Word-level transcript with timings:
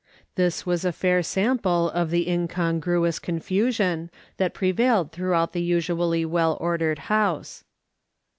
This 0.33 0.65
is 0.65 0.83
a 0.83 0.91
fair 0.91 1.21
sample 1.21 1.87
of 1.91 2.09
the 2.09 2.27
incongruous 2.27 3.19
confusions 3.19 4.09
that 4.37 4.55
prevailed 4.55 5.11
throughout 5.11 5.53
the 5.53 5.61
usuall}' 5.61 6.25
well 6.25 6.57
ordered 6.59 6.97
house. 7.05 7.63